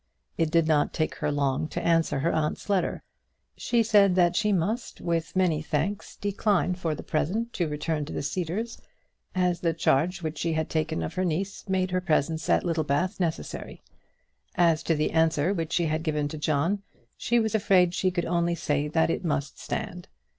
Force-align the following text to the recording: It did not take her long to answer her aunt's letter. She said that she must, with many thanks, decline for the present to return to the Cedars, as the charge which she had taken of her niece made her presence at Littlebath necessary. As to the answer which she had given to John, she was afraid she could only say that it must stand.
It 0.35 0.49
did 0.49 0.67
not 0.67 0.93
take 0.95 1.13
her 1.17 1.31
long 1.31 1.67
to 1.67 1.85
answer 1.85 2.17
her 2.21 2.33
aunt's 2.33 2.71
letter. 2.71 3.03
She 3.55 3.83
said 3.83 4.15
that 4.15 4.35
she 4.35 4.51
must, 4.51 4.99
with 4.99 5.35
many 5.35 5.61
thanks, 5.61 6.15
decline 6.15 6.73
for 6.73 6.95
the 6.95 7.03
present 7.03 7.53
to 7.53 7.67
return 7.67 8.05
to 8.05 8.13
the 8.13 8.23
Cedars, 8.23 8.81
as 9.35 9.59
the 9.59 9.75
charge 9.75 10.23
which 10.23 10.39
she 10.39 10.53
had 10.53 10.71
taken 10.71 11.03
of 11.03 11.13
her 11.13 11.23
niece 11.23 11.69
made 11.69 11.91
her 11.91 12.01
presence 12.01 12.49
at 12.49 12.63
Littlebath 12.63 13.19
necessary. 13.19 13.83
As 14.55 14.81
to 14.81 14.95
the 14.95 15.11
answer 15.11 15.53
which 15.53 15.71
she 15.73 15.85
had 15.85 16.01
given 16.01 16.27
to 16.29 16.37
John, 16.39 16.81
she 17.15 17.39
was 17.39 17.53
afraid 17.53 17.93
she 17.93 18.09
could 18.09 18.25
only 18.25 18.55
say 18.55 18.87
that 18.87 19.11
it 19.11 19.23
must 19.23 19.59
stand. 19.59 20.07